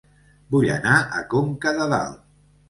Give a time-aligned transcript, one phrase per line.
[0.55, 2.19] Vull anar a Conca de Dalt